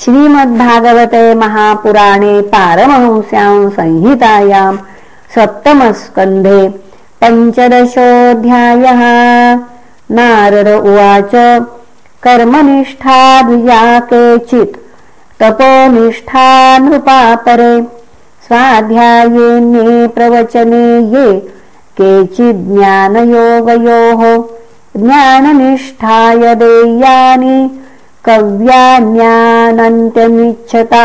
श्रीमद्भागवते 0.00 1.22
महापुराणे 1.34 2.34
पारमहंस्यां 2.50 3.70
संहितायां 3.76 4.74
सप्तमस्कन्धे 5.34 6.60
पञ्चदशोऽध्यायः। 7.20 9.00
नारद 10.18 10.68
उवाच 10.74 11.34
कर्मनिष्ठा 12.24 13.18
द्विजा 13.48 13.80
केचित् 14.12 14.76
तपोनिष्ठा 15.40 16.46
नृपापरे 16.84 17.74
स्वाध्यायेन्ये 18.46 20.06
प्रवचने 20.14 20.86
ये 21.16 21.26
केचिज्ञानयोगयोः 22.00 23.02
ज्ञाननिष्ठाय 25.02 26.42
देयानि 26.62 27.58
कव्यान्यानन्त्यमिच्छता। 28.28 31.04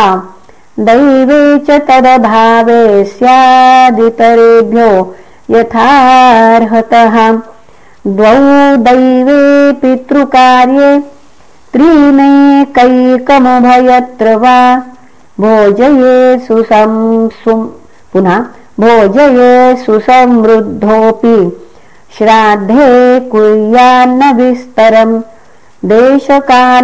दैवे 0.80 1.60
च 1.60 1.80
तदभावे 1.88 3.04
स्यादितरेभ्यो 3.06 4.90
यथार्हतः। 5.52 7.16
द्वौ 8.08 8.36
दैवे 8.78 9.72
पितृकार्ये 9.82 11.00
त्रीणैकैकमुभयत्र 11.74 14.36
वा। 14.36 14.58
भोजये 15.40 16.16
सुसंसु 16.48 17.56
पुनः 18.14 18.40
भोजये 18.80 19.54
सुसमृद्धोऽपि 19.86 21.38
श्राद्धे 22.18 22.90
कुर्यान्न 23.32 24.22
विस्तरम् 24.34 25.22
देशकालोचितश्रद्धा 25.92 26.76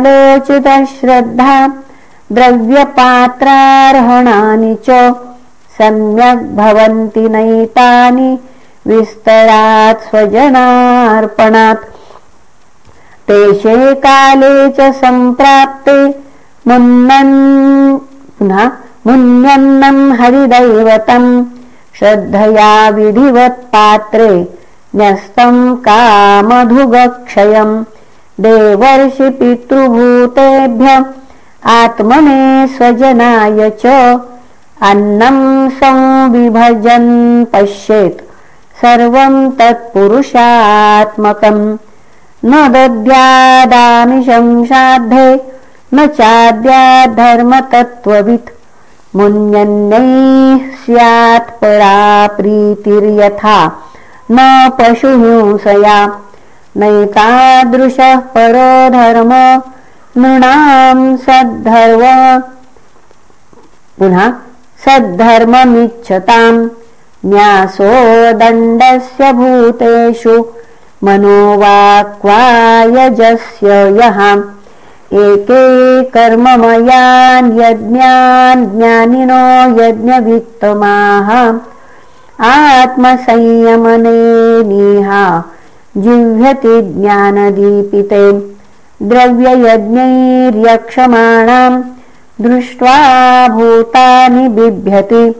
द्रव्यपात्रार्हणानि 2.37 3.43
च 4.87 4.89
सम्यग् 5.77 6.49
भवन्ति 6.55 7.23
नैतानि 7.35 8.29
विस्तरात् 8.87 10.05
स्वजनार्पणात्। 10.09 11.85
तेषे 13.27 13.77
काले 14.05 14.53
च 14.77 14.79
सम्प्राप्ते 14.95 15.97
मुन्नन् 16.67 17.37
पुनः 18.39 18.65
मुन्यन्नम् 19.07 20.01
हरिदैवतम् 20.19 21.29
श्रद्धया 21.99 22.71
विधिवत्पात्रे 22.97 24.33
न्यस्तम् 24.95 25.61
कामधुगक्षयम् 25.87 27.73
पितृभूतेभ्य 29.29 31.05
आत्मने 31.65 32.67
स्वजनाय 32.67 33.69
च 33.69 33.85
अन्नं 34.81 35.69
संविभजन् 35.69 37.45
पश्येत्। 37.45 38.21
सर्वं 38.81 39.51
तत्पुरुषात्मकम् 39.51 41.77
न 42.45 42.67
दद्यादामिषं 42.67 44.65
श्राद्धे 44.65 45.41
न 45.93 46.07
चाद्याद्धर्मतत्त्ववित्। 46.07 48.49
मुन्यन्नैः 49.15 50.57
स्यात् 50.57 51.49
परा 51.49 52.27
प्रीतिर्यथा। 52.27 53.71
न 54.31 54.69
पशुहिंसया 54.79 56.28
नैतादृशः 56.79 58.19
परो 58.19 58.89
धर्म 58.89 59.31
नृणां 60.21 61.17
सद्धर्व। 61.17 62.03
पुनः 63.99 64.31
सद्धर्ममिच्छताम् 64.85 66.69
न्यासो 67.25 67.91
दण्डस्य 68.33 69.33
भूतेषु 69.33 70.45
मनोवाक्वायजस्य 71.03 71.97
यः। 73.99 74.19
एके 75.13 75.63
कर्ममयान् 76.03 77.59
यज्ञान् 77.59 78.65
ज्ञानिनो 78.77 79.43
यज्ञवित्तमाः। 79.83 81.29
आत्मसंयमने 82.45 84.19
निहा 84.63 85.43
जिह्यति 85.97 86.81
ज्ञानदीपिते 86.81 88.31
द्रव्ययज्ञैर्यक्षमाणां 89.01 91.81
दृष्ट्वा 92.41 92.97
भूतानि 93.47 94.47
बिभ्यति। 94.47 95.35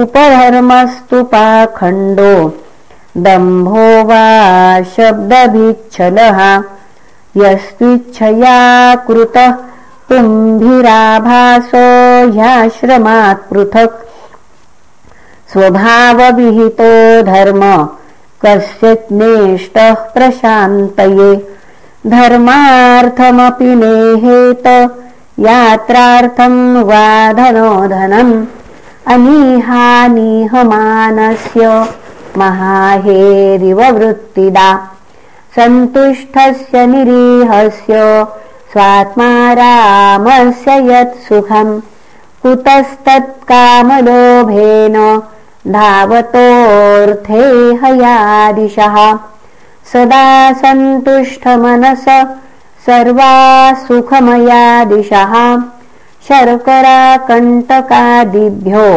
उपधर्मस्तु 0.01 1.23
पाखण्डो 1.23 2.33
दम्भो 3.17 4.03
वा 4.03 4.81
शब्दभिच्छलः 4.81 6.63
यस्त्विच्छया 7.37 8.95
कृतः 8.95 9.51
पुम्भिराभासो 10.09 11.77
ह्याश्रमात् 12.31 13.49
पृथक्। 13.49 14.05
स्वभावविहितो 15.51 17.21
धर्म 17.21 17.87
कस्यज्ञेष्टः 18.45 19.93
प्रशान्तये। 19.93 21.35
धर्मार्थमपि 22.07 23.63
नेहेत 23.63 24.67
यात्रार्थं 25.39 26.83
वा 26.83 27.33
धनोधनम् 27.33 28.45
अनीहानिहमानस्य 29.07 31.85
महाहेरिव 32.37 33.79
वृत्तिदा 33.97 34.69
सन्तुष्टस्य 35.55 36.85
निरीहस्य 36.93 37.95
स्वात्मा 38.73 39.31
रामस्य 39.59 40.69
यत् 40.91 41.21
सुखम् 41.27 41.73
कुतस्तत्कामलोभेन 42.43 44.97
धावतोऽर्थे 45.73 47.43
हयादिशः। 47.81 48.95
सदा 49.91 50.27
सन्तुष्टमनस 50.61 52.05
सर्वा 52.85 53.33
सुखमया 53.87 54.63
दिशः 54.91 55.33
शर्कराकण्टकादिभ्यो 56.27 58.87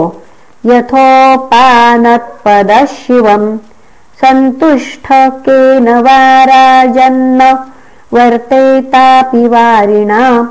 यथोपानत्पदः 0.66 2.84
शिवम् 2.84 3.58
सन्तुष्ट 4.20 5.06
केन 5.46 5.88
वा 5.88 6.44
राजन्न 6.44 7.58
वर्तेतापि 8.12 9.49
वारिणा। 9.49 10.49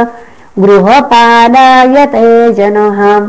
गृहपालायते 0.58 2.54
जनः। 2.54 3.28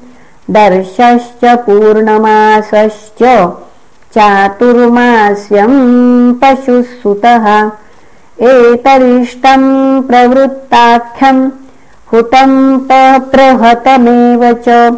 दर्शश्च 0.50 1.40
पूर्णमासश्च। 1.44 3.48
चातुर्मास्यम् 4.14 6.34
पशुः 6.34 6.82
सुतः। 6.82 7.70
एतरिष्टम् 8.40 10.02
प्रवृत्ताख्यम्। 10.02 11.50
हुतम् 12.12 13.30
प्रहतमेव 13.30 14.52
च। 14.52 14.96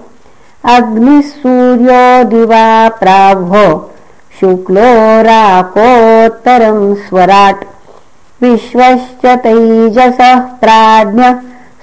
अग्निः 0.75 1.21
सूर्यो 1.21 2.23
दिवा 2.23 2.89
प्राभो 2.89 3.91
शुक्लोराकोत्तरम् 4.39 6.95
स्वराट्। 6.95 7.63
विश्वश्च 8.43 9.23
तैजसः 9.25 10.39
प्राज्ञ 10.39 11.33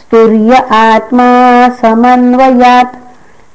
स्तुर्य 0.00 0.56
आत्मा 0.70 1.28
समन्वयात्। 1.68 2.98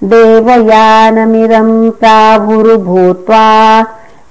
देवयानमिदम् 0.04 1.92
प्राभुर्भूत्वा 1.92 3.46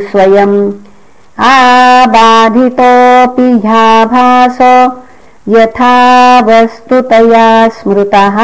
स्वयम् 0.10 0.58
आबाधितोऽपि 1.52 3.48
ह्याभास 3.64 4.60
यथा 5.56 5.96
वस्तुतया 6.50 7.48
स्मृतः। 7.78 8.38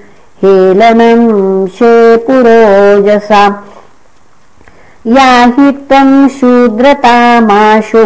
हेलनम् 0.44 1.28
शे 1.76 1.90
पुरोजसा 2.24 3.42
या 5.16 5.28
हि 5.57 5.68
त्वम् 5.88 6.28
शूद्रतामाशु 6.38 8.02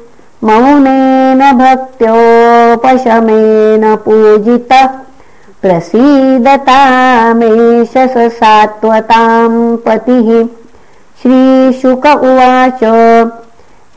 मौनेन 0.43 1.51
भक्त्योपशमेन 1.57 3.95
पूजितः 3.95 4.85
स 7.93 8.05
सात्वताम् 8.33 9.77
पतिः। 9.77 10.45
श्रीशुक 11.21 12.05
उवाच 12.05 12.83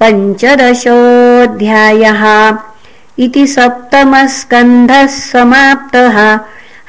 पञ्चदशोऽध्यायः 0.00 2.58
इति 3.18 3.46
सप्तमस्कन्धः 3.46 5.06
समाप्तः। 5.06 6.38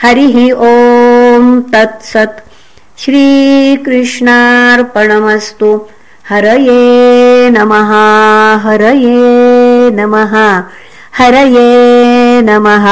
हरिः 0.01 0.53
ॐ 0.53 1.61
तत्सत्। 1.61 2.39
श्रीकृष्णार्पणमस्तु। 2.97 5.81
हरये 6.29 7.49
नमः। 7.49 7.91
हरये 8.63 9.91
नमः। 9.91 10.63
हरये 11.17 12.41
नमः 12.41 12.85